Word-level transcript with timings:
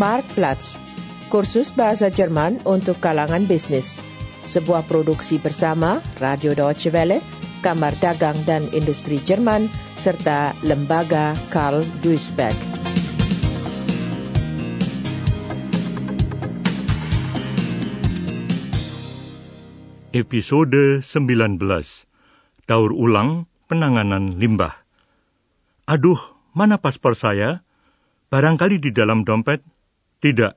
Marktplatz, 0.00 0.80
kursus 1.28 1.76
bahasa 1.76 2.08
Jerman 2.08 2.56
untuk 2.64 2.96
kalangan 3.04 3.44
bisnis. 3.44 4.00
Sebuah 4.48 4.88
produksi 4.88 5.36
bersama 5.36 6.00
Radio 6.16 6.56
Deutsche 6.56 6.88
Welle, 6.88 7.20
Kamar 7.60 7.92
Dagang 8.00 8.40
dan 8.48 8.64
Industri 8.72 9.20
Jerman, 9.20 9.68
serta 10.00 10.56
Lembaga 10.64 11.36
Karl 11.52 11.84
Duisberg. 12.00 12.56
Episode 20.16 21.04
19 21.04 21.60
Daur 22.64 22.90
ulang 22.96 23.44
penanganan 23.68 24.32
limbah 24.40 24.80
Aduh, 25.84 26.18
mana 26.56 26.80
paspor 26.80 27.12
saya? 27.12 27.68
Barangkali 28.32 28.80
di 28.80 28.96
dalam 28.96 29.28
dompet? 29.28 29.69
Tidak. 30.20 30.54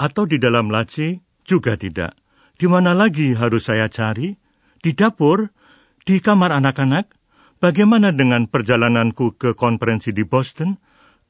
Atau 0.00 0.24
di 0.24 0.40
dalam 0.40 0.72
laci? 0.72 1.20
Juga 1.46 1.76
tidak. 1.76 2.16
Di 2.56 2.66
mana 2.66 2.96
lagi 2.96 3.36
harus 3.36 3.68
saya 3.68 3.86
cari? 3.92 4.32
Di 4.80 4.96
dapur? 4.96 5.52
Di 6.02 6.18
kamar 6.24 6.56
anak-anak? 6.56 7.12
Bagaimana 7.60 8.12
dengan 8.12 8.48
perjalananku 8.48 9.36
ke 9.36 9.52
konferensi 9.52 10.12
di 10.12 10.24
Boston? 10.24 10.76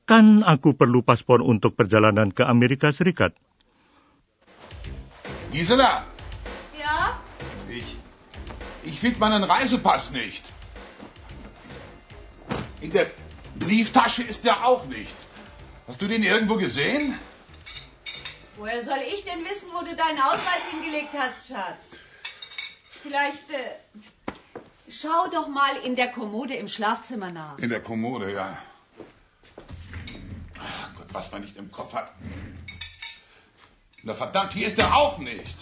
Kan 0.07 0.47
aku 0.47 0.79
perlu 0.79 1.03
paspor 1.03 1.43
untuk 1.43 1.75
perjalanan 1.75 2.31
ke 2.31 2.47
Amerika 2.47 2.95
Serikat. 2.95 3.35
Gisela, 5.51 6.07
Ja? 6.79 7.19
ich, 7.67 7.99
ich 8.87 9.01
finde 9.01 9.19
meinen 9.19 9.43
Reisepass 9.43 10.15
nicht. 10.15 10.47
In 12.81 12.93
der 12.95 13.11
Brieftasche 13.59 14.23
ist 14.23 14.45
der 14.45 14.63
auch 14.63 14.87
nicht. 14.87 15.26
Hast 15.87 16.03
du 16.03 16.09
den 16.09 16.25
irgendwo 16.25 16.57
gesehen? 16.57 17.15
Woher 18.57 18.83
soll 18.83 18.99
ich 19.15 19.23
denn 19.25 19.45
wissen, 19.45 19.69
wo 19.73 19.85
du 19.85 19.95
deinen 19.95 20.19
Ausweis 20.19 20.67
hingelegt 20.71 21.11
hast, 21.17 21.49
Schatz? 21.49 21.97
Vielleicht, 23.03 23.51
äh, 23.51 24.33
schau 24.89 25.29
doch 25.31 25.47
mal 25.47 25.77
in 25.85 25.95
der 25.95 26.09
Kommode 26.09 26.55
im 26.55 26.67
Schlafzimmer 26.67 27.31
nach. 27.31 27.59
In 27.59 27.69
der 27.69 27.81
Kommode, 27.81 28.33
ja. 28.33 28.59
Ach 30.59 30.91
Gott, 30.97 31.07
was 31.13 31.31
man 31.31 31.43
nicht 31.43 31.57
im 31.57 31.71
Kopf 31.71 31.95
hat. 31.95 32.13
Na 34.03 34.15
verdammt, 34.15 34.55
hier 34.55 34.67
ist 34.67 34.79
er 34.79 34.97
auch 34.97 35.19
nicht. 35.19 35.57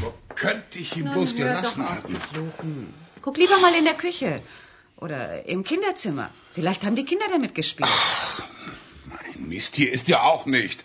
Wo 0.00 0.14
könnte 0.34 0.78
ich 0.78 0.96
ihn 0.96 1.10
bloß 1.10 1.34
hör 1.34 1.54
doch 1.54 1.60
gelassen 1.60 1.88
haben? 1.88 2.94
Guck 3.20 3.36
lieber 3.36 3.58
mal 3.58 3.74
in 3.74 3.84
der 3.84 3.94
Küche. 3.94 4.42
Oder 4.96 5.44
im 5.46 5.64
Kinderzimmer. 5.64 6.30
Vielleicht 6.54 6.84
haben 6.84 6.96
die 6.96 7.04
Kinder 7.04 7.26
damit 7.30 7.54
gespielt. 7.54 7.90
Mein 8.38 8.51
Mist, 9.52 9.76
hier 9.76 9.92
ist 9.92 10.08
er 10.08 10.24
auch 10.24 10.48
nicht. 10.48 10.80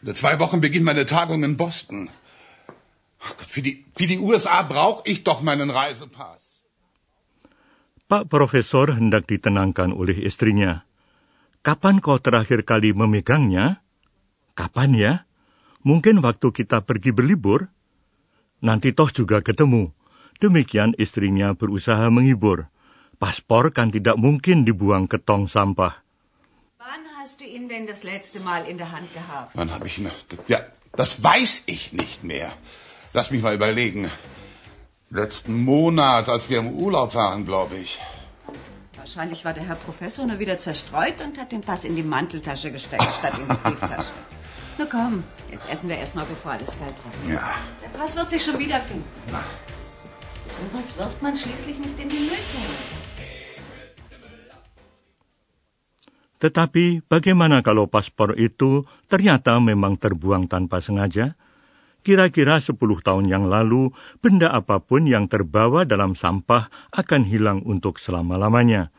In 0.00 0.16
zwei 0.16 0.40
Wochen 0.40 0.64
beginnt 0.64 0.88
meine 0.88 1.04
Tagung 1.04 1.44
in 1.44 1.60
Boston. 1.60 2.08
Gott, 3.20 3.44
für 3.44 3.60
die, 3.60 3.84
für 3.92 4.08
die 4.08 4.16
USA 4.16 4.62
brauche 4.62 5.04
ich 5.04 5.20
doch 5.28 5.44
meinen 5.44 5.68
Reisepass. 5.68 6.56
Pak 8.06 8.30
Profesor 8.30 8.94
hendak 8.94 9.26
ditenangkan 9.26 9.90
oleh 9.90 10.16
istrinya. 10.22 10.86
Kapan 11.66 11.98
kau 11.98 12.22
terakhir 12.22 12.62
kali 12.62 12.94
memegangnya? 12.94 13.82
Kapan 14.54 14.94
ya? 14.94 15.12
Mungkin 15.82 16.22
waktu 16.22 16.54
kita 16.54 16.86
pergi 16.86 17.10
berlibur? 17.10 17.66
Nanti 18.62 18.94
toh 18.94 19.10
juga 19.10 19.42
ketemu. 19.42 19.90
Demikian 20.38 20.94
istrinya 20.96 21.58
berusaha 21.58 22.06
menghibur. 22.14 22.70
Paspor 23.18 23.74
kan 23.74 23.90
tidak 23.90 24.14
mungkin 24.14 24.62
dibuang 24.62 25.10
ke 25.10 25.18
tong 25.18 25.50
sampah. 25.50 26.05
Hast 27.36 27.44
du 27.44 27.54
ihn 27.54 27.68
denn 27.68 27.86
das 27.86 28.02
letzte 28.02 28.40
Mal 28.40 28.64
in 28.66 28.78
der 28.78 28.92
Hand 28.92 29.12
gehabt? 29.12 29.50
Wann 29.52 29.70
habe 29.70 29.86
ich 29.86 29.98
noch? 29.98 30.14
Ja, 30.48 30.60
das 30.92 31.22
weiß 31.22 31.64
ich 31.66 31.92
nicht 31.92 32.24
mehr. 32.24 32.50
Lass 33.12 33.30
mich 33.30 33.42
mal 33.42 33.54
überlegen. 33.54 34.10
Letzten 35.10 35.62
Monat, 35.62 36.30
als 36.30 36.48
wir 36.48 36.60
im 36.60 36.70
Urlaub 36.70 37.14
waren, 37.14 37.44
glaube 37.44 37.76
ich. 37.76 37.98
Wahrscheinlich 38.96 39.44
war 39.44 39.52
der 39.52 39.64
Herr 39.64 39.74
Professor 39.74 40.24
nur 40.24 40.38
wieder 40.38 40.56
zerstreut 40.56 41.20
und 41.22 41.38
hat 41.38 41.52
den 41.52 41.60
Pass 41.60 41.84
in 41.84 41.94
die 41.94 42.02
Manteltasche 42.02 42.72
gesteckt, 42.72 43.04
statt 43.18 43.34
in 43.36 43.46
die 43.46 43.54
Brieftasche. 43.54 44.12
Na 44.78 44.86
komm, 44.90 45.22
jetzt 45.50 45.68
essen 45.68 45.90
wir 45.90 45.98
erstmal, 45.98 46.24
bevor 46.24 46.52
alles 46.52 46.70
kalt 46.78 46.94
wird. 47.04 47.34
Ja. 47.34 47.50
Der 47.82 47.98
Pass 47.98 48.16
wird 48.16 48.30
sich 48.30 48.42
schon 48.42 48.58
wiederfinden. 48.58 49.04
Na. 49.30 49.44
So 50.48 50.62
was 50.72 50.96
wirft 50.96 51.20
man 51.20 51.36
schließlich 51.36 51.76
nicht 51.76 52.00
in 52.00 52.08
die 52.08 52.16
Mülltonne. 52.16 52.95
Tetapi 56.36 57.08
bagaimana 57.08 57.64
kalau 57.64 57.88
paspor 57.88 58.36
itu 58.36 58.84
ternyata 59.08 59.56
memang 59.56 59.96
terbuang 59.96 60.48
tanpa 60.48 60.84
sengaja? 60.84 61.34
Kira-kira 62.06 62.62
10 62.62 62.78
tahun 62.78 63.26
yang 63.26 63.50
lalu, 63.50 63.90
benda 64.22 64.54
apa 64.54 64.78
pun 64.78 65.10
yang 65.10 65.26
terbawa 65.26 65.82
dalam 65.82 66.14
sampah 66.14 66.70
akan 66.94 67.26
hilang 67.26 67.66
untuk 67.66 67.98
selama-lamanya. 67.98 68.94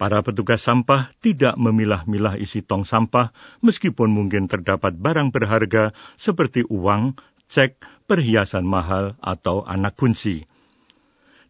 Para 0.00 0.24
petugas 0.24 0.64
sampah 0.64 1.12
tidak 1.20 1.56
memilah-milah 1.60 2.40
isi 2.40 2.64
tong 2.64 2.84
sampah 2.84 3.32
meskipun 3.60 4.08
mungkin 4.08 4.48
terdapat 4.48 4.96
barang 4.96 5.32
berharga 5.32 5.92
seperti 6.16 6.64
uang, 6.68 7.16
cek, 7.48 7.80
perhiasan 8.08 8.64
mahal, 8.64 9.16
atau 9.20 9.64
anak 9.64 9.96
kunci. 9.96 10.48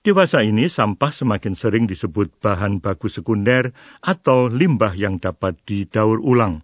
Dewasa 0.07 0.39
ini 0.47 0.71
sampah 0.71 1.11
semakin 1.11 1.59
sering 1.59 1.91
disebut 1.91 2.39
bahan 2.39 2.79
baku 2.79 3.11
sekunder 3.11 3.75
atau 3.99 4.47
limbah 4.47 4.95
yang 4.95 5.19
dapat 5.19 5.59
didaur 5.67 6.23
ulang. 6.23 6.63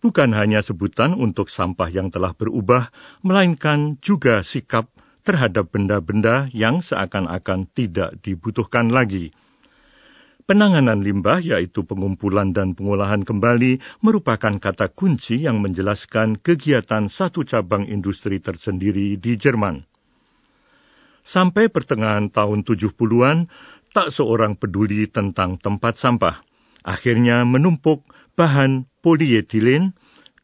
Bukan 0.00 0.32
hanya 0.32 0.64
sebutan 0.64 1.12
untuk 1.12 1.52
sampah 1.52 1.92
yang 1.92 2.08
telah 2.08 2.32
berubah, 2.32 2.88
melainkan 3.20 4.00
juga 4.00 4.40
sikap 4.40 4.88
terhadap 5.20 5.68
benda-benda 5.68 6.48
yang 6.56 6.80
seakan-akan 6.80 7.68
tidak 7.76 8.16
dibutuhkan 8.24 8.88
lagi. 8.88 9.36
Penanganan 10.48 11.04
limbah, 11.04 11.44
yaitu 11.44 11.84
pengumpulan 11.84 12.56
dan 12.56 12.72
pengolahan 12.72 13.20
kembali, 13.20 13.84
merupakan 14.00 14.56
kata 14.56 14.88
kunci 14.96 15.44
yang 15.44 15.60
menjelaskan 15.60 16.40
kegiatan 16.40 17.12
satu 17.12 17.44
cabang 17.44 17.84
industri 17.84 18.40
tersendiri 18.40 19.20
di 19.20 19.36
Jerman. 19.36 19.91
Sampai 21.22 21.70
pertengahan 21.70 22.28
tahun 22.28 22.66
70-an, 22.66 23.46
tak 23.94 24.10
seorang 24.10 24.58
peduli 24.58 25.06
tentang 25.06 25.54
tempat 25.56 25.94
sampah. 25.94 26.42
Akhirnya 26.82 27.46
menumpuk 27.46 28.02
bahan 28.34 28.90
polietilen, 29.00 29.94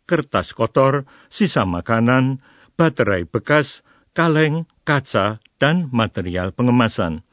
kertas 0.06 0.54
kotor, 0.54 1.04
sisa 1.28 1.66
makanan, 1.66 2.38
baterai 2.78 3.26
bekas, 3.26 3.82
kaleng, 4.14 4.70
kaca, 4.86 5.42
dan 5.58 5.90
material 5.90 6.54
pengemasan. 6.54 7.26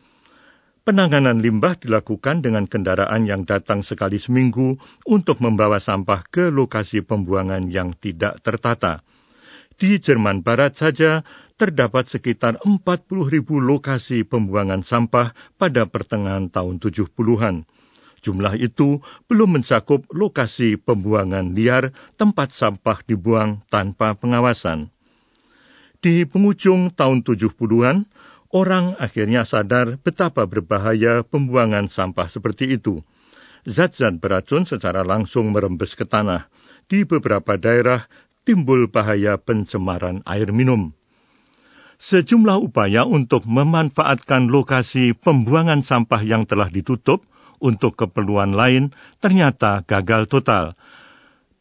Penanganan 0.85 1.41
limbah 1.41 1.81
dilakukan 1.81 2.45
dengan 2.45 2.69
kendaraan 2.69 3.25
yang 3.25 3.41
datang 3.41 3.81
sekali 3.81 4.21
seminggu 4.21 4.77
untuk 5.09 5.41
membawa 5.41 5.81
sampah 5.81 6.21
ke 6.29 6.53
lokasi 6.53 7.01
pembuangan 7.01 7.73
yang 7.73 7.97
tidak 7.97 8.37
tertata. 8.45 9.01
Di 9.81 9.97
Jerman 9.97 10.45
Barat 10.45 10.77
saja 10.77 11.25
terdapat 11.55 12.07
sekitar 12.07 12.59
40 12.63 13.31
ribu 13.31 13.63
lokasi 13.63 14.27
pembuangan 14.27 14.83
sampah 14.83 15.31
pada 15.55 15.87
pertengahan 15.87 16.51
tahun 16.51 16.83
70-an. 16.83 17.63
Jumlah 18.19 18.57
itu 18.57 19.05
belum 19.29 19.61
mencakup 19.61 20.09
lokasi 20.09 20.81
pembuangan 20.81 21.53
liar 21.53 21.93
tempat 22.17 22.51
sampah 22.51 23.05
dibuang 23.05 23.61
tanpa 23.69 24.17
pengawasan. 24.17 24.89
Di 26.01 26.25
penghujung 26.25 26.89
tahun 26.93 27.21
70-an, 27.21 28.09
orang 28.49 28.97
akhirnya 28.97 29.45
sadar 29.45 30.01
betapa 30.01 30.49
berbahaya 30.49 31.21
pembuangan 31.21 31.85
sampah 31.85 32.25
seperti 32.25 32.77
itu. 32.77 33.05
Zat-zat 33.65 34.21
beracun 34.21 34.69
secara 34.69 35.01
langsung 35.01 35.49
merembes 35.49 35.97
ke 35.97 36.05
tanah. 36.05 36.49
Di 36.85 37.01
beberapa 37.01 37.57
daerah 37.57 38.05
timbul 38.45 38.85
bahaya 38.89 39.41
pencemaran 39.41 40.21
air 40.29 40.53
minum. 40.53 40.93
Sejumlah 41.95 42.59
upaya 42.59 43.07
untuk 43.07 43.47
memanfaatkan 43.47 44.51
lokasi 44.51 45.15
pembuangan 45.15 45.79
sampah 45.79 46.21
yang 46.21 46.43
telah 46.43 46.67
ditutup 46.67 47.23
untuk 47.63 47.95
keperluan 47.95 48.51
lain 48.51 48.91
ternyata 49.23 49.81
gagal 49.87 50.27
total. 50.27 50.75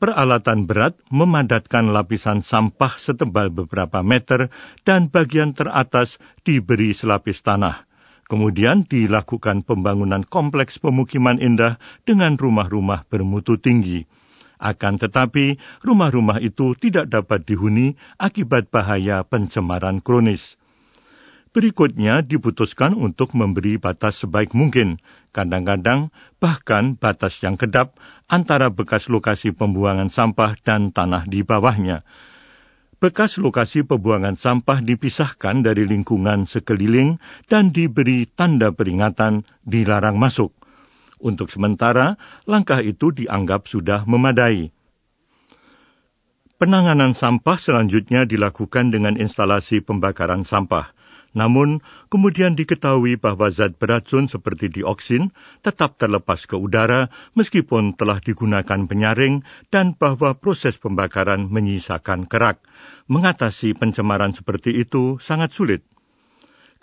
Peralatan 0.03 0.67
berat 0.69 0.99
memadatkan 1.09 1.95
lapisan 1.95 2.43
sampah 2.43 2.99
setebal 2.99 3.49
beberapa 3.49 4.03
meter 4.03 4.51
dan 4.83 5.09
bagian 5.09 5.55
teratas 5.55 6.19
diberi 6.43 6.93
selapis 6.93 7.41
tanah. 7.41 7.87
Kemudian 8.27 8.85
dilakukan 8.85 9.63
pembangunan 9.63 10.27
kompleks 10.27 10.83
pemukiman 10.83 11.39
indah 11.39 11.79
dengan 12.03 12.35
rumah-rumah 12.35 13.07
bermutu 13.07 13.57
tinggi. 13.57 14.05
Akan 14.65 14.97
tetapi, 14.97 15.61
rumah-rumah 15.85 16.41
itu 16.41 16.73
tidak 16.81 17.13
dapat 17.13 17.45
dihuni 17.45 18.01
akibat 18.17 18.73
bahaya 18.73 19.21
pencemaran 19.21 20.01
kronis. 20.01 20.57
Berikutnya 21.53 22.25
diputuskan 22.25 22.97
untuk 22.97 23.37
memberi 23.37 23.77
batas 23.77 24.25
sebaik 24.25 24.57
mungkin, 24.57 24.99
kadang-kadang 25.37 26.09
bahkan 26.41 26.97
batas 26.97 27.45
yang 27.45 27.61
kedap 27.61 27.95
antara 28.27 28.73
bekas 28.73 29.13
lokasi 29.13 29.53
pembuangan 29.53 30.09
sampah 30.09 30.57
dan 30.65 30.91
tanah 30.91 31.29
di 31.29 31.45
bawahnya. 31.45 32.03
Bekas 33.05 33.37
lokasi 33.37 33.85
pembuangan 33.85 34.35
sampah 34.35 34.81
dipisahkan 34.81 35.61
dari 35.61 35.85
lingkungan 35.85 36.49
sekeliling 36.49 37.21
dan 37.53 37.69
diberi 37.69 38.25
tanda 38.25 38.73
peringatan 38.73 39.45
dilarang 39.61 40.17
masuk. 40.17 40.64
Untuk 41.25 41.49
sementara, 41.49 42.21
langkah 42.45 42.85
itu 42.85 43.09
dianggap 43.09 43.65
sudah 43.65 44.05
memadai. 44.05 44.77
Penanganan 46.61 47.17
sampah 47.17 47.57
selanjutnya 47.57 48.29
dilakukan 48.29 48.93
dengan 48.93 49.17
instalasi 49.17 49.81
pembakaran 49.81 50.45
sampah. 50.45 50.93
Namun, 51.35 51.83
kemudian 52.13 52.55
diketahui 52.55 53.19
bahwa 53.19 53.51
zat 53.51 53.75
beracun 53.75 54.31
seperti 54.31 54.71
dioksin 54.71 55.35
tetap 55.67 55.99
terlepas 55.99 56.47
ke 56.47 56.55
udara 56.55 57.11
meskipun 57.35 57.99
telah 57.99 58.23
digunakan 58.23 58.87
penyaring 58.87 59.43
dan 59.73 59.99
bahwa 59.99 60.39
proses 60.39 60.79
pembakaran 60.79 61.51
menyisakan 61.51 62.31
kerak. 62.31 62.63
Mengatasi 63.11 63.75
pencemaran 63.75 64.31
seperti 64.31 64.79
itu 64.79 65.19
sangat 65.19 65.51
sulit. 65.51 65.94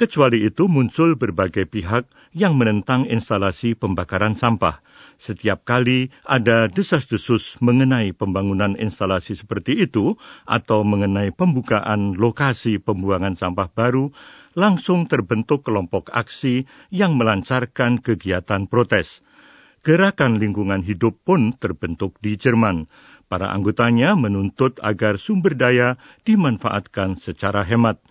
Kecuali 0.01 0.42
itu 0.42 0.65
muncul 0.65 1.13
berbagai 1.13 1.69
pihak 1.69 2.09
yang 2.33 2.57
menentang 2.57 3.06
instalasi 3.06 3.77
pembakaran 3.77 4.33
sampah. 4.33 4.81
Setiap 5.21 5.62
kali 5.62 6.09
ada 6.25 6.65
desas-desus 6.65 7.62
mengenai 7.62 8.09
pembangunan 8.09 8.74
instalasi 8.81 9.38
seperti 9.38 9.86
itu 9.86 10.18
atau 10.50 10.81
mengenai 10.81 11.30
pembukaan 11.30 12.18
lokasi 12.18 12.81
pembuangan 12.81 13.38
sampah 13.38 13.69
baru, 13.69 14.09
langsung 14.57 15.06
terbentuk 15.06 15.62
kelompok 15.69 16.09
aksi 16.09 16.65
yang 16.89 17.13
melancarkan 17.13 18.01
kegiatan 18.01 18.65
protes. 18.65 19.21
Gerakan 19.86 20.42
lingkungan 20.42 20.81
hidup 20.81 21.21
pun 21.21 21.54
terbentuk 21.54 22.18
di 22.25 22.42
Jerman. 22.42 22.89
Para 23.30 23.54
anggotanya 23.54 24.18
menuntut 24.18 24.81
agar 24.81 25.21
sumber 25.21 25.54
daya 25.54 26.01
dimanfaatkan 26.25 27.21
secara 27.21 27.62
hemat. 27.62 28.01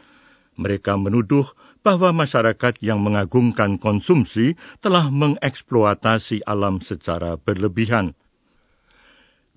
Mereka 0.61 1.01
menuduh 1.01 1.51
bahwa 1.81 2.13
masyarakat 2.13 2.81
yang 2.85 3.01
mengagungkan 3.01 3.81
konsumsi 3.81 4.57
telah 4.85 5.09
mengeksploitasi 5.09 6.45
alam 6.45 6.85
secara 6.85 7.41
berlebihan. 7.41 8.17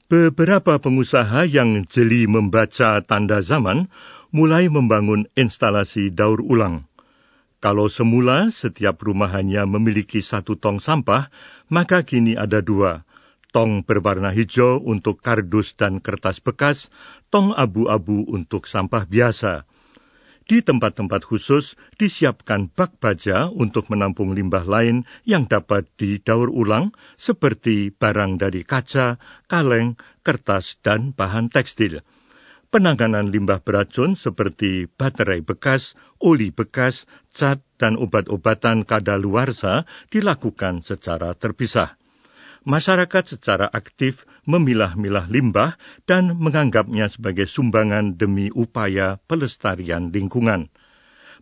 Beberapa 0.07 0.77
pengusaha 0.77 1.47
yang 1.49 1.89
jeli 1.89 2.29
membaca 2.29 3.01
tanda 3.01 3.41
zaman 3.41 3.89
mulai 4.29 4.69
membangun 4.69 5.25
instalasi 5.33 6.13
daur 6.13 6.43
ulang. 6.43 6.85
Kalau 7.63 7.87
semula 7.87 8.51
setiap 8.51 8.99
rumah 8.99 9.31
hanya 9.31 9.63
memiliki 9.63 10.19
satu 10.19 10.59
tong 10.59 10.83
sampah, 10.83 11.31
maka 11.71 12.03
kini 12.03 12.35
ada 12.35 12.59
dua. 12.59 13.07
Tong 13.55 13.87
berwarna 13.87 14.35
hijau 14.35 14.83
untuk 14.83 15.23
kardus 15.23 15.79
dan 15.79 16.03
kertas 16.03 16.43
bekas, 16.43 16.91
tong 17.31 17.55
abu-abu 17.55 18.27
untuk 18.27 18.67
sampah 18.67 19.07
biasa. 19.07 19.63
Di 20.43 20.59
tempat-tempat 20.59 21.23
khusus 21.23 21.79
disiapkan 21.95 22.67
bak 22.67 22.99
baja 22.99 23.47
untuk 23.47 23.87
menampung 23.87 24.35
limbah 24.35 24.67
lain 24.67 25.07
yang 25.23 25.47
dapat 25.47 25.87
didaur 25.95 26.51
ulang 26.51 26.91
seperti 27.15 27.95
barang 27.95 28.37
dari 28.37 28.67
kaca, 28.67 29.17
kaleng, 29.47 29.95
kertas, 30.21 30.79
dan 30.83 31.15
bahan 31.15 31.47
tekstil 31.47 32.03
penanganan 32.73 33.29
limbah 33.29 33.61
beracun 33.61 34.17
seperti 34.17 34.89
baterai 34.89 35.45
bekas, 35.45 35.93
oli 36.17 36.49
bekas, 36.49 37.05
cat, 37.29 37.61
dan 37.77 38.01
obat-obatan 38.01 38.81
kadaluarsa 38.81 39.85
dilakukan 40.09 40.81
secara 40.81 41.37
terpisah. 41.37 42.01
Masyarakat 42.63 43.35
secara 43.35 43.67
aktif 43.67 44.23
memilah-milah 44.47 45.27
limbah 45.27 45.75
dan 46.07 46.39
menganggapnya 46.39 47.11
sebagai 47.11 47.43
sumbangan 47.43 48.15
demi 48.15 48.47
upaya 48.55 49.19
pelestarian 49.27 50.15
lingkungan 50.15 50.71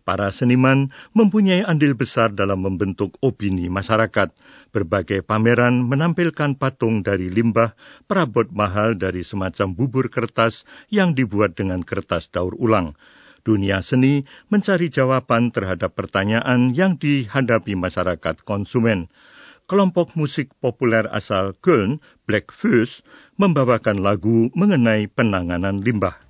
para 0.02 0.34
seniman 0.34 0.90
mempunyai 1.14 1.62
andil 1.62 1.94
besar 1.94 2.34
dalam 2.34 2.62
membentuk 2.62 3.16
opini 3.22 3.70
masyarakat. 3.70 4.34
Berbagai 4.74 5.22
pameran 5.22 5.86
menampilkan 5.86 6.58
patung 6.58 7.06
dari 7.06 7.30
limbah, 7.30 7.78
perabot 8.10 8.50
mahal 8.50 8.98
dari 8.98 9.22
semacam 9.22 9.72
bubur 9.72 10.10
kertas 10.10 10.66
yang 10.90 11.14
dibuat 11.14 11.54
dengan 11.54 11.86
kertas 11.86 12.28
daur 12.28 12.58
ulang. 12.58 12.98
Dunia 13.42 13.82
seni 13.82 14.22
mencari 14.54 14.86
jawaban 14.86 15.50
terhadap 15.50 15.98
pertanyaan 15.98 16.70
yang 16.70 16.94
dihadapi 16.94 17.74
masyarakat 17.74 18.46
konsumen. 18.46 19.10
Kelompok 19.72 20.20
musik 20.20 20.52
populer 20.60 21.08
asal 21.08 21.56
Köln, 21.56 22.04
Black 22.28 22.52
Fuse, 22.52 23.00
membawakan 23.40 24.04
lagu 24.04 24.52
mengenai 24.52 25.08
penanganan 25.08 25.80
limbah. 25.80 26.21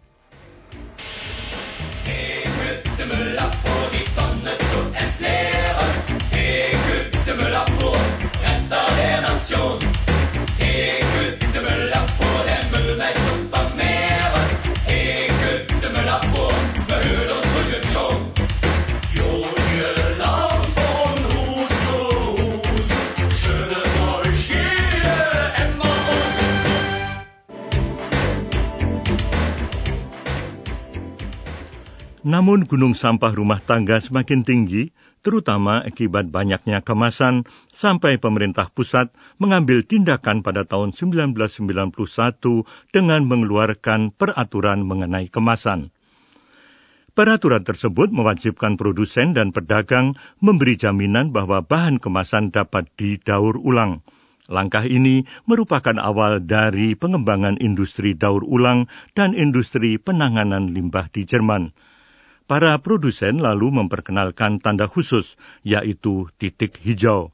Namun 32.22 32.70
gunung 32.70 32.94
sampah 32.94 33.34
rumah 33.34 33.58
tangga 33.58 33.98
semakin 33.98 34.46
tinggi, 34.46 34.94
terutama 35.26 35.82
akibat 35.82 36.30
banyaknya 36.30 36.78
kemasan, 36.78 37.42
sampai 37.74 38.22
pemerintah 38.22 38.70
pusat 38.70 39.10
mengambil 39.42 39.82
tindakan 39.82 40.46
pada 40.46 40.62
tahun 40.62 40.94
1991 40.94 41.90
dengan 42.94 43.26
mengeluarkan 43.26 44.14
peraturan 44.14 44.86
mengenai 44.86 45.26
kemasan. 45.34 45.90
Peraturan 47.12 47.66
tersebut 47.66 48.14
mewajibkan 48.14 48.78
produsen 48.78 49.34
dan 49.34 49.50
pedagang 49.50 50.14
memberi 50.38 50.78
jaminan 50.78 51.34
bahwa 51.34 51.60
bahan 51.60 51.98
kemasan 51.98 52.54
dapat 52.54 52.86
didaur 52.94 53.58
ulang. 53.58 54.06
Langkah 54.46 54.86
ini 54.86 55.26
merupakan 55.44 55.98
awal 55.98 56.38
dari 56.46 56.94
pengembangan 56.94 57.58
industri 57.58 58.14
daur 58.14 58.46
ulang 58.46 58.86
dan 59.12 59.34
industri 59.34 59.98
penanganan 59.98 60.70
limbah 60.70 61.10
di 61.10 61.26
Jerman. 61.26 61.91
Para 62.50 62.74
produsen 62.82 63.38
lalu 63.38 63.70
memperkenalkan 63.70 64.58
tanda 64.58 64.90
khusus, 64.90 65.38
yaitu 65.62 66.28
titik 66.36 66.82
hijau. 66.82 67.30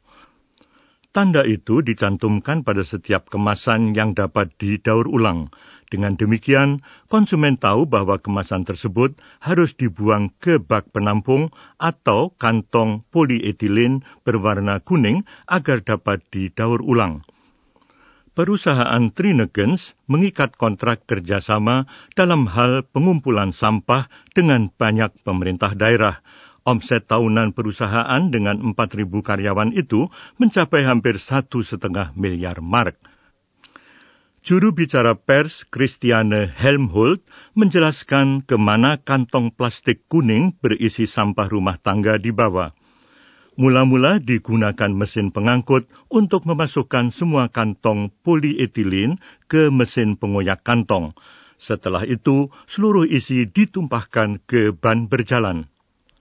Tanda 1.08 1.42
itu 1.42 1.80
dicantumkan 1.80 2.62
pada 2.62 2.84
setiap 2.84 3.32
kemasan 3.32 3.96
yang 3.96 4.12
dapat 4.12 4.52
didaur 4.60 5.08
ulang. 5.08 5.48
Dengan 5.88 6.20
demikian, 6.20 6.84
konsumen 7.08 7.56
tahu 7.56 7.88
bahwa 7.88 8.20
kemasan 8.20 8.68
tersebut 8.68 9.16
harus 9.40 9.72
dibuang 9.72 10.28
ke 10.36 10.60
bak 10.60 10.92
penampung 10.92 11.48
atau 11.80 12.36
kantong 12.36 13.08
polietilin 13.08 14.04
berwarna 14.20 14.84
kuning 14.84 15.24
agar 15.48 15.80
dapat 15.80 16.20
didaur 16.28 16.84
ulang 16.84 17.24
perusahaan 18.38 19.10
Trinegens 19.10 19.98
mengikat 20.06 20.54
kontrak 20.54 21.10
kerjasama 21.10 21.90
dalam 22.14 22.46
hal 22.46 22.86
pengumpulan 22.86 23.50
sampah 23.50 24.06
dengan 24.30 24.70
banyak 24.70 25.10
pemerintah 25.26 25.74
daerah. 25.74 26.22
Omset 26.62 27.10
tahunan 27.10 27.50
perusahaan 27.50 28.30
dengan 28.30 28.62
4.000 28.62 29.10
karyawan 29.10 29.74
itu 29.74 30.06
mencapai 30.38 30.86
hampir 30.86 31.18
satu 31.18 31.66
setengah 31.66 32.14
miliar 32.14 32.62
mark. 32.62 32.94
Juru 34.46 34.70
bicara 34.70 35.18
pers 35.18 35.66
Christiane 35.66 36.46
Helmholt 36.46 37.26
menjelaskan 37.58 38.46
ke 38.46 38.54
mana 38.54 39.02
kantong 39.02 39.50
plastik 39.50 40.06
kuning 40.06 40.54
berisi 40.62 41.10
sampah 41.10 41.50
rumah 41.50 41.74
tangga 41.74 42.14
dibawa. 42.22 42.77
Mula-mula 43.58 44.22
digunakan 44.22 44.86
mesin 44.94 45.34
pengangkut 45.34 45.90
untuk 46.06 46.46
memasukkan 46.46 47.10
semua 47.10 47.50
kantong 47.50 48.14
polietilin 48.22 49.18
ke 49.50 49.66
mesin 49.66 50.14
pengoyak 50.14 50.62
kantong. 50.62 51.10
Setelah 51.58 52.06
itu, 52.06 52.54
seluruh 52.70 53.02
isi 53.02 53.50
ditumpahkan 53.50 54.38
ke 54.46 54.70
ban 54.70 55.10
berjalan. 55.10 55.66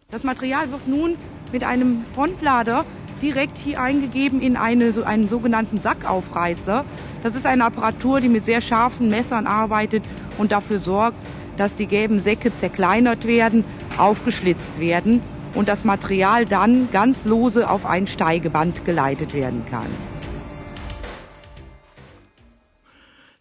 Das 0.10 0.25
Material 0.25 0.65
wird 0.74 0.89
nun 0.89 1.13
mit 1.53 1.62
einem 1.62 2.01
Frontlader 2.17 2.89
direkt 3.22 3.62
hier 3.62 3.86
eingegeben 3.86 4.41
in 4.41 4.58
eine, 4.58 4.89
so 4.89 5.06
einen 5.06 5.29
sogenannten 5.29 5.77
Sackaufreißer. 5.77 6.89
Das 7.22 7.38
ist 7.38 7.46
eine 7.46 7.70
Apparatur, 7.70 8.17
die 8.17 8.34
mit 8.34 8.50
sehr 8.50 8.65
scharfen 8.65 9.13
Messern 9.13 9.46
arbeitet 9.46 10.01
und 10.41 10.50
dafür 10.50 10.82
sorgt, 10.82 11.22
dass 11.53 11.77
die 11.77 11.86
gelben 11.86 12.17
Säcke 12.17 12.50
zerkleinert 12.50 13.29
werden, 13.29 13.62
aufgeschlitzt 14.01 14.82
werden 14.82 15.22
und 15.57 15.65
das 15.65 15.81
Material 15.83 16.45
dann 16.45 16.93
ganz 16.93 17.25
lose 17.25 17.65
auf 17.65 17.89
ein 17.89 18.05
Steigeband 18.05 18.85
geleitet 18.85 19.33
werden 19.33 19.65
kann. 19.65 19.89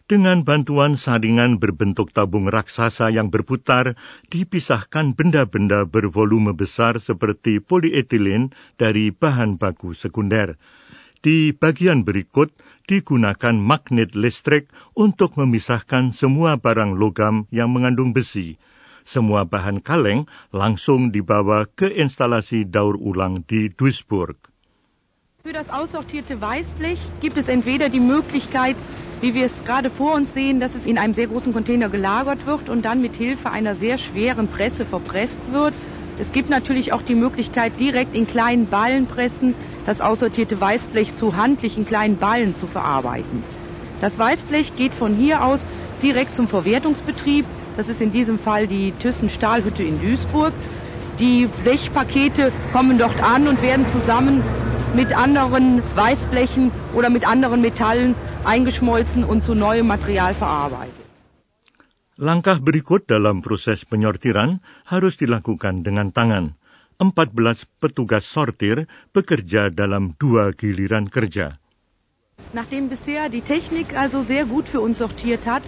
Dengan 0.07 0.47
bantuan 0.47 0.95
saringan 0.95 1.59
berbentuk 1.59 2.15
tabung 2.15 2.47
raksasa 2.47 3.11
yang 3.11 3.27
berputar, 3.27 3.99
dipisahkan 4.31 5.19
benda-benda 5.19 5.83
bervolume 5.83 6.55
besar 6.55 6.95
seperti 7.03 7.59
polietilen 7.59 8.55
dari 8.79 9.11
bahan 9.11 9.59
baku 9.59 9.91
sekunder. 9.91 10.55
Di 11.19 11.51
bagian 11.51 12.07
berikut 12.07 12.55
digunakan 12.87 13.51
magnet 13.59 14.15
listrik 14.15 14.71
untuk 14.95 15.35
memisahkan 15.35 16.15
semua 16.15 16.55
barang 16.55 16.95
logam 16.95 17.43
yang 17.51 17.75
mengandung 17.75 18.15
besi. 18.15 18.55
Semua 19.07 19.47
bahan 19.47 19.79
kaleng 19.79 20.27
langsung 20.51 21.15
dibawa 21.15 21.63
ke 21.63 21.87
instalasi 21.87 22.67
daur 22.67 22.99
ulang 22.99 23.47
di 23.47 23.71
Duisburg. 23.71 24.35
Für 25.47 25.55
das 25.55 25.71
aussortierte 25.71 26.41
Weißblech 26.43 26.99
gibt 27.23 27.37
es 27.39 27.47
entweder 27.47 27.87
die 27.87 28.03
Möglichkeit, 28.03 28.75
wie 29.21 29.31
wir 29.33 29.45
es 29.45 29.63
gerade 29.63 29.89
vor 29.89 30.13
uns 30.19 30.33
sehen, 30.33 30.59
dass 30.59 30.75
es 30.75 30.85
in 30.85 30.97
einem 30.97 31.13
sehr 31.13 31.27
großen 31.27 31.53
Container 31.53 31.87
gelagert 31.87 32.45
wird 32.45 32.67
und 32.67 32.83
dann 32.83 32.99
mit 32.99 33.15
Hilfe 33.15 33.49
einer 33.49 33.75
sehr 33.75 33.97
schweren 33.97 34.49
Presse 34.49 34.83
verpresst 34.83 35.39
wird. 35.53 35.73
Es 36.19 36.33
gibt 36.33 36.49
natürlich 36.49 36.91
auch 36.91 37.01
die 37.01 37.15
Möglichkeit, 37.15 37.79
direkt 37.79 38.13
in 38.13 38.27
kleinen 38.27 38.67
Ballenpressen 38.67 39.55
das 39.85 40.01
aussortierte 40.01 40.59
Weißblech 40.59 41.15
zu 41.15 41.37
handlichen 41.37 41.87
kleinen 41.87 42.17
Ballen 42.17 42.53
zu 42.53 42.67
verarbeiten. 42.67 43.41
Das 44.01 44.19
Weißblech 44.19 44.75
geht 44.75 44.91
von 44.91 45.15
hier 45.15 45.45
aus 45.45 45.65
direkt 46.03 46.35
zum 46.35 46.49
Verwertungsbetrieb. 46.49 47.45
Das 47.77 47.89
ist 47.89 48.01
in 48.01 48.11
diesem 48.11 48.39
Fall 48.39 48.65
die 48.65 48.91
Thyssen 48.99 49.29
Stahlhütte 49.29 49.83
in 49.83 50.01
Duisburg. 50.01 50.53
Die 51.19 51.47
Blechpakete 51.63 52.51
kommen 52.73 52.97
dort 52.97 53.21
an 53.21 53.47
und 53.47 53.61
werden 53.61 53.85
zusammen 53.85 54.41
mit 54.95 55.15
anderen 55.15 55.83
Weißblechen 55.95 56.71
oder 56.95 57.09
mit 57.11 57.27
anderen 57.27 57.61
Metallen 57.61 58.15
eingeschmolzen 58.43 59.23
und 59.23 59.43
zu 59.43 59.53
neuem 59.53 59.85
Material 59.85 60.33
verarbeitet. 60.33 61.05
Langkah 62.17 62.57
berikut 62.57 63.05
dalam 63.05 63.45
proses 63.45 63.85
penyortiran 63.85 64.57
harus 64.89 65.21
dilakukan 65.21 65.85
dengan 65.85 66.09
tangan. 66.17 66.57
14 66.97 67.69
petugas 67.77 68.25
sortir 68.25 68.89
bekerja 69.13 69.69
dalam 69.69 70.17
dua 70.17 70.49
giliran 70.49 71.13
kerja. 71.13 71.61
Nachdem 72.57 72.89
bisher 72.89 73.29
die 73.29 73.45
Technik 73.45 73.93
also 73.93 74.25
sehr 74.25 74.49
gut 74.49 74.65
für 74.65 74.81
uns 74.81 74.97
sortiert 74.97 75.45
hat, 75.45 75.61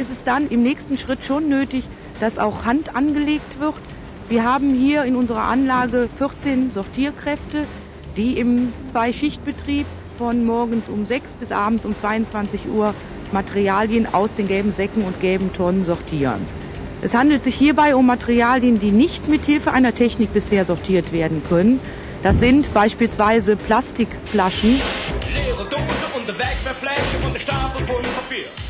ist 0.00 0.10
es 0.10 0.24
dann 0.24 0.48
im 0.48 0.62
nächsten 0.62 0.96
Schritt 0.96 1.24
schon 1.24 1.48
nötig, 1.48 1.84
dass 2.20 2.38
auch 2.38 2.64
Hand 2.64 2.96
angelegt 2.96 3.60
wird. 3.60 3.74
Wir 4.30 4.44
haben 4.44 4.74
hier 4.74 5.04
in 5.04 5.14
unserer 5.14 5.42
Anlage 5.42 6.08
14 6.16 6.70
Sortierkräfte, 6.70 7.66
die 8.16 8.38
im 8.38 8.72
Zweischichtbetrieb 8.86 9.86
von 10.16 10.44
morgens 10.44 10.88
um 10.88 11.04
6 11.04 11.32
bis 11.32 11.52
abends 11.52 11.84
um 11.84 11.94
22 11.94 12.66
Uhr 12.68 12.94
Materialien 13.32 14.12
aus 14.12 14.34
den 14.34 14.48
gelben 14.48 14.72
Säcken 14.72 15.02
und 15.02 15.20
gelben 15.20 15.52
Tonnen 15.52 15.84
sortieren. 15.84 16.40
Es 17.02 17.14
handelt 17.14 17.44
sich 17.44 17.54
hierbei 17.54 17.94
um 17.94 18.06
Materialien, 18.06 18.80
die 18.80 18.92
nicht 18.92 19.28
mit 19.28 19.44
Hilfe 19.44 19.72
einer 19.72 19.94
Technik 19.94 20.32
bisher 20.32 20.64
sortiert 20.64 21.12
werden 21.12 21.42
können. 21.48 21.78
Das 22.22 22.40
sind 22.40 22.72
beispielsweise 22.72 23.56
Plastikflaschen. 23.56 24.80
Leere 25.34 25.64
Dose 25.64 26.06
und 26.14 26.28
eine 26.28 26.38
Wegwerfflasche 26.38 27.16
und 27.24 27.34
ein 27.34 27.40
Stapel 27.40 27.86
voll 27.86 28.02
Papier. 28.02 28.69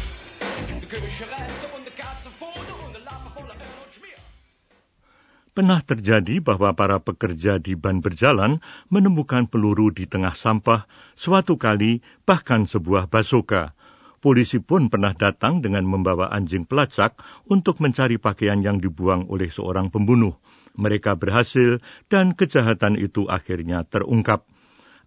Pernah 5.51 5.81
terjadi 5.87 6.43
bahwa 6.43 6.75
para 6.75 6.99
pekerja 6.99 7.63
di 7.63 7.79
ban 7.79 8.03
berjalan 8.03 8.59
menemukan 8.91 9.47
peluru 9.47 9.95
di 9.95 10.11
tengah 10.11 10.35
sampah, 10.35 10.91
suatu 11.15 11.63
kali 11.63 12.03
bahkan 12.27 12.67
sebuah 12.67 13.07
basoka. 13.07 13.79
Polisi 14.19 14.59
pun 14.59 14.91
pernah 14.91 15.15
datang 15.15 15.63
dengan 15.63 15.87
membawa 15.87 16.27
anjing 16.35 16.67
pelacak 16.67 17.15
untuk 17.47 17.79
mencari 17.79 18.19
pakaian 18.19 18.59
yang 18.59 18.83
dibuang 18.83 19.31
oleh 19.31 19.47
seorang 19.47 19.95
pembunuh. 19.95 20.43
Mereka 20.75 21.15
berhasil 21.15 21.79
dan 22.11 22.35
kejahatan 22.35 22.99
itu 22.99 23.31
akhirnya 23.31 23.87
terungkap. 23.87 24.43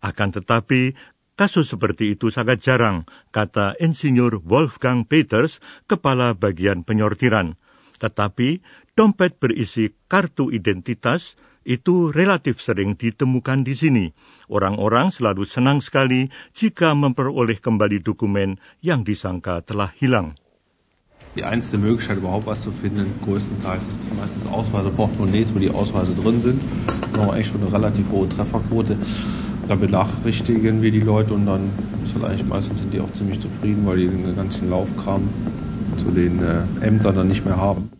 Akan 0.03 0.35
tetapi, 0.35 0.95
kasus 1.33 1.69
seperti 1.73 2.17
itu 2.17 2.29
sangat 2.29 2.61
jarang, 2.61 3.05
kata 3.33 3.77
Insinyur 3.81 4.41
Wolfgang 4.45 5.05
Peters, 5.05 5.59
kepala 5.89 6.37
bagian 6.37 6.85
penyortiran. 6.85 7.57
Tetapi 7.97 8.61
dompet 8.93 9.39
berisi 9.41 9.93
kartu 10.11 10.53
identitas 10.53 11.39
itu 11.63 12.11
relatif 12.11 12.59
sering 12.59 12.99
ditemukan 12.99 13.63
di 13.63 13.73
sini. 13.73 14.05
Orang-orang 14.51 15.15
selalu 15.15 15.47
senang 15.47 15.79
sekali 15.79 16.27
jika 16.51 16.91
memperoleh 16.91 17.57
kembali 17.57 18.03
dokumen 18.03 18.59
yang 18.83 19.07
disangka 19.07 19.63
telah 19.63 19.95
hilang. 19.95 20.35
Die 21.33 21.41
einzige 21.41 21.81
Möglichkeit, 21.81 22.21
überhaupt 22.21 22.45
was 22.45 22.61
zu 22.61 22.69
finden, 22.69 23.09
größtenteils 23.25 23.89
sind 23.89 23.97
meistens 24.13 24.45
Ausweise, 24.45 24.93
Portemonnaies, 24.93 25.49
wo 25.49 25.57
die 25.57 25.71
Ausweise 25.71 26.13
drin 26.13 26.37
sind. 26.45 26.61
Da 27.13 27.21
haben 27.21 27.27
wir 27.27 27.33
eigentlich 27.33 27.47
schon 27.47 27.63
eine 27.63 27.73
relativ 27.73 28.05
hohe 28.11 28.29
Trefferquote. 28.29 28.93
Da 29.67 29.75
benachrichtigen 29.75 30.81
wir 30.83 30.91
die 30.91 30.99
Leute 30.99 31.33
und 31.33 31.45
dann 31.47 31.71
ist 32.03 32.15
halt 32.15 32.25
eigentlich 32.25 32.47
meistens 32.47 32.83
sind 32.83 32.93
die 32.93 32.99
auch 32.99 33.11
ziemlich 33.15 33.39
zufrieden, 33.39 33.87
weil 33.87 33.97
die 33.97 34.07
den 34.07 34.35
ganzen 34.35 34.69
Laufkram 34.69 35.23
zu 35.95 36.11
den 36.11 36.43
äh, 36.43 36.67
Ämtern 36.85 37.15
dann 37.15 37.27
nicht 37.27 37.45
mehr 37.45 37.57
haben. 37.57 37.91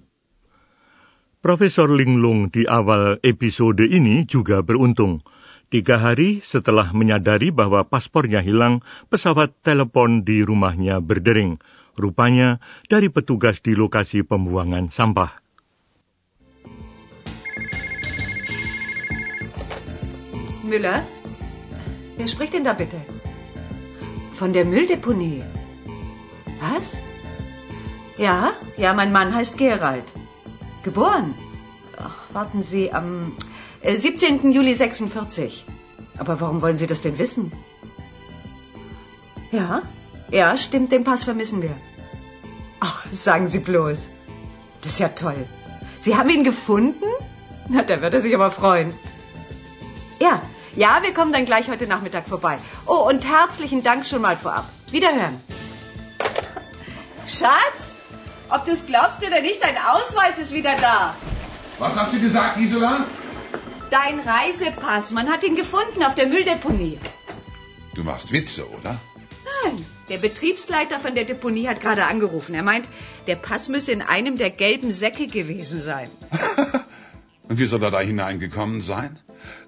Profesor 1.43 1.91
Linglung 1.91 2.51
di 2.51 2.67
awal 2.71 3.19
episode 3.19 3.83
ini 3.83 4.23
juga 4.23 4.63
beruntung. 4.63 5.19
Tiga 5.67 5.99
hari 5.99 6.39
setelah 6.39 6.95
menyadari 6.95 7.51
bahwa 7.51 7.83
paspornya 7.83 8.39
hilang, 8.39 8.79
pesawat 9.11 9.51
telepon 9.59 10.23
di 10.23 10.39
rumahnya 10.39 11.03
berdering. 11.03 11.59
Rupanya 11.99 12.63
dari 12.87 13.11
petugas 13.11 13.59
di 13.59 13.75
lokasi 13.75 14.23
pembuangan 14.23 14.87
sampah. 14.87 15.35
Müller? 20.63 21.22
Wer 22.17 22.27
spricht 22.27 22.53
denn 22.53 22.63
da 22.63 22.73
bitte? 22.73 22.97
Von 24.37 24.53
der 24.53 24.65
Mülldeponie. 24.65 25.43
Was? 26.59 26.97
Ja, 28.17 28.53
ja, 28.77 28.93
mein 28.93 29.11
Mann 29.11 29.33
heißt 29.33 29.57
Gerald. 29.57 30.05
Geboren? 30.83 31.33
Ach, 31.97 32.21
warten 32.33 32.63
Sie, 32.63 32.91
am 32.91 33.33
äh, 33.81 33.95
17. 33.95 34.51
Juli 34.51 34.73
46. 34.73 35.65
Aber 36.17 36.39
warum 36.39 36.61
wollen 36.61 36.77
Sie 36.77 36.87
das 36.87 37.01
denn 37.01 37.17
wissen? 37.17 37.51
Ja, 39.51 39.81
ja, 40.29 40.57
stimmt, 40.57 40.91
den 40.91 41.03
Pass 41.03 41.23
vermissen 41.23 41.61
wir. 41.61 41.75
Ach, 42.79 43.05
sagen 43.11 43.47
Sie 43.47 43.59
bloß. 43.59 44.09
Das 44.81 44.93
ist 44.93 44.99
ja 44.99 45.09
toll. 45.09 45.45
Sie 46.01 46.15
haben 46.17 46.29
ihn 46.29 46.43
gefunden? 46.43 47.05
Na, 47.69 47.83
da 47.83 48.01
wird 48.01 48.13
er 48.13 48.21
sich 48.21 48.35
aber 48.35 48.51
freuen. 48.51 48.93
Ja, 50.19 50.41
ja, 50.75 50.99
wir 51.01 51.13
kommen 51.13 51.31
dann 51.31 51.45
gleich 51.45 51.67
heute 51.69 51.87
Nachmittag 51.87 52.27
vorbei. 52.27 52.57
Oh, 52.85 53.07
und 53.09 53.25
herzlichen 53.25 53.83
Dank 53.83 54.05
schon 54.05 54.21
mal 54.21 54.37
vorab. 54.37 54.65
Wiederhören. 54.91 55.41
Schatz? 57.27 57.95
Ob 58.49 58.65
du 58.65 58.71
es 58.71 58.85
glaubst 58.85 59.25
oder 59.25 59.41
nicht, 59.41 59.63
dein 59.63 59.77
Ausweis 59.77 60.37
ist 60.37 60.53
wieder 60.53 60.75
da. 60.79 61.15
Was 61.79 61.95
hast 61.95 62.13
du 62.13 62.19
gesagt, 62.19 62.57
Gisela? 62.57 63.05
Dein 63.89 64.19
Reisepass. 64.19 65.11
Man 65.11 65.29
hat 65.29 65.43
ihn 65.43 65.55
gefunden 65.55 66.03
auf 66.03 66.15
der 66.15 66.27
Mülldeponie. 66.27 66.99
Du 67.95 68.03
machst 68.03 68.31
Witze, 68.31 68.67
oder? 68.69 68.99
Nein. 69.63 69.85
Der 70.09 70.17
Betriebsleiter 70.17 70.99
von 70.99 71.15
der 71.15 71.25
Deponie 71.25 71.67
hat 71.67 71.81
gerade 71.81 72.05
angerufen. 72.05 72.53
Er 72.55 72.63
meint, 72.63 72.87
der 73.27 73.35
Pass 73.35 73.69
müsse 73.69 73.91
in 73.91 74.01
einem 74.01 74.37
der 74.37 74.49
gelben 74.49 74.91
Säcke 74.91 75.27
gewesen 75.27 75.79
sein. 75.79 76.09
Und 77.49 77.57
wie 77.59 77.65
soll 77.65 77.83
er 77.83 77.91
da 77.91 77.99
hineingekommen 77.99 78.81
sein? 78.81 79.19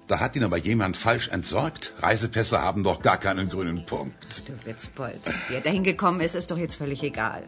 Da 0.08 0.20
hat 0.20 0.36
ihn 0.36 0.44
aber 0.44 0.56
jemand 0.56 0.96
falsch 0.96 1.28
entsorgt. 1.28 1.92
Reisepässe 2.00 2.60
haben 2.60 2.84
doch 2.84 3.02
gar 3.02 3.18
keinen 3.18 3.48
grünen 3.48 3.84
Punkt. 3.86 4.14
Du 4.46 4.52
Witzbold. 4.64 5.20
Wie 5.48 5.54
er 5.54 5.60
dahin 5.60 5.82
gekommen 5.82 6.20
ist, 6.20 6.36
ist 6.36 6.50
doch 6.50 6.58
jetzt 6.58 6.76
völlig 6.76 7.02
egal. 7.02 7.42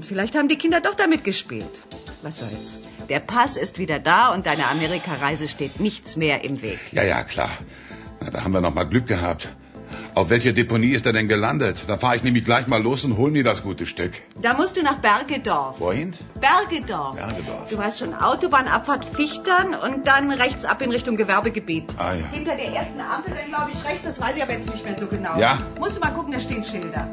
Vielleicht 0.00 0.34
haben 0.36 0.48
die 0.48 0.56
Kinder 0.56 0.80
doch 0.80 0.94
damit 0.94 1.24
gespielt. 1.24 1.86
Was 2.22 2.38
soll's? 2.38 2.78
Der 3.08 3.20
Pass 3.20 3.56
ist 3.56 3.78
wieder 3.78 3.98
da 3.98 4.32
und 4.32 4.46
deiner 4.46 4.70
Amerikareise 4.70 5.48
steht 5.48 5.80
nichts 5.80 6.16
mehr 6.16 6.44
im 6.44 6.62
Weg. 6.62 6.80
Ja, 6.92 7.02
ja, 7.02 7.22
klar. 7.24 7.58
Na, 8.20 8.30
da 8.30 8.42
haben 8.42 8.52
wir 8.52 8.60
noch 8.62 8.74
mal 8.74 8.84
Glück 8.84 9.06
gehabt. 9.06 9.54
Auf 10.14 10.30
welcher 10.30 10.52
Deponie 10.52 10.92
ist 10.92 11.06
er 11.06 11.12
denn 11.12 11.28
gelandet? 11.28 11.84
Da 11.86 11.96
fahre 11.96 12.16
ich 12.16 12.22
nämlich 12.22 12.44
gleich 12.44 12.66
mal 12.66 12.82
los 12.82 13.04
und 13.04 13.16
hol 13.16 13.30
mir 13.30 13.44
das 13.44 13.62
gute 13.62 13.86
Stück. 13.86 14.12
Da 14.40 14.54
musst 14.54 14.76
du 14.76 14.82
nach 14.82 14.96
Bergedorf. 14.98 15.80
Wohin? 15.80 16.14
Bergedorf. 16.40 17.16
Bergedorf. 17.16 17.68
Du 17.70 17.78
hast 17.78 17.98
schon 17.98 18.14
Autobahnabfahrt 18.14 19.04
Fichtern 19.04 19.74
und 19.74 20.06
dann 20.06 20.30
rechts 20.30 20.64
ab 20.64 20.82
in 20.82 20.90
Richtung 20.90 21.16
Gewerbegebiet. 21.16 21.94
Ah, 21.98 22.14
ja. 22.14 22.26
Hinter 22.32 22.56
der 22.56 22.74
ersten 22.74 23.00
Ampel 23.00 23.34
dann, 23.34 23.48
glaube 23.48 23.70
ich, 23.72 23.84
rechts. 23.84 24.06
Das 24.06 24.20
weiß 24.20 24.36
ich 24.36 24.42
aber 24.42 24.52
jetzt 24.52 24.70
nicht 24.70 24.84
mehr 24.84 24.96
so 24.96 25.06
genau. 25.06 25.38
Ja. 25.38 25.58
Musst 25.78 25.96
du 25.96 26.00
mal 26.00 26.10
gucken, 26.10 26.32
da 26.32 26.40
stehen 26.40 26.64
Schilder. 26.64 27.08